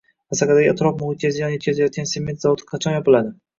[0.35, 3.35] Asakadagi atrof-muhitga ziyon yetkazayotgan sement zavodi qachon yopiladi?